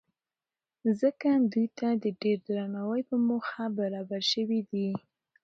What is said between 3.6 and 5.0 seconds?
برابر شوي دي.